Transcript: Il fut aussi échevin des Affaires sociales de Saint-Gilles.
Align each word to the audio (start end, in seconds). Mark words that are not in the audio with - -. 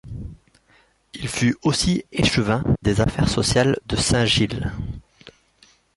Il 1.13 1.27
fut 1.27 1.55
aussi 1.61 2.05
échevin 2.11 2.63
des 2.81 3.01
Affaires 3.01 3.29
sociales 3.29 3.77
de 3.85 3.95
Saint-Gilles. 3.95 4.71